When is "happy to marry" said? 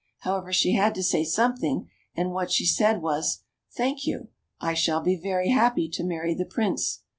5.49-6.33